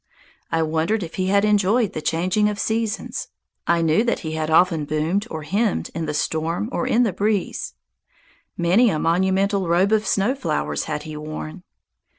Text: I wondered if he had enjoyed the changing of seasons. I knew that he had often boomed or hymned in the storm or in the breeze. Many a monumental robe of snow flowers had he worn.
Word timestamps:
I 0.51 0.63
wondered 0.63 1.03
if 1.03 1.13
he 1.17 1.27
had 1.27 1.45
enjoyed 1.45 1.93
the 1.93 2.01
changing 2.01 2.49
of 2.49 2.57
seasons. 2.57 3.27
I 3.67 3.83
knew 3.83 4.03
that 4.03 4.21
he 4.21 4.31
had 4.31 4.49
often 4.49 4.83
boomed 4.85 5.27
or 5.29 5.43
hymned 5.43 5.91
in 5.93 6.07
the 6.07 6.13
storm 6.15 6.69
or 6.71 6.87
in 6.87 7.03
the 7.03 7.13
breeze. 7.13 7.75
Many 8.57 8.89
a 8.89 8.97
monumental 8.97 9.67
robe 9.67 9.91
of 9.91 10.07
snow 10.07 10.33
flowers 10.33 10.85
had 10.85 11.03
he 11.03 11.15
worn. 11.15 11.61